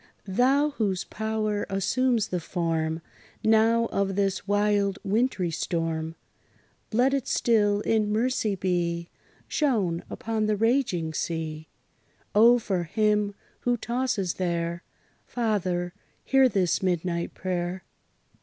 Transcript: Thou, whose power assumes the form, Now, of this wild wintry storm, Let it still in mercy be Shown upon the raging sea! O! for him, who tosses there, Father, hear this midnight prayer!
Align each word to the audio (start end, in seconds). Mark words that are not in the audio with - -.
Thou, 0.25 0.71
whose 0.71 1.03
power 1.03 1.67
assumes 1.69 2.29
the 2.29 2.39
form, 2.39 3.03
Now, 3.43 3.85
of 3.91 4.15
this 4.15 4.47
wild 4.47 4.97
wintry 5.03 5.51
storm, 5.51 6.15
Let 6.91 7.13
it 7.13 7.27
still 7.27 7.81
in 7.81 8.11
mercy 8.11 8.55
be 8.55 9.09
Shown 9.47 10.03
upon 10.09 10.47
the 10.47 10.55
raging 10.57 11.13
sea! 11.13 11.67
O! 12.33 12.57
for 12.57 12.85
him, 12.85 13.35
who 13.59 13.77
tosses 13.77 14.33
there, 14.33 14.81
Father, 15.27 15.93
hear 16.23 16.49
this 16.49 16.81
midnight 16.81 17.35
prayer! 17.35 17.83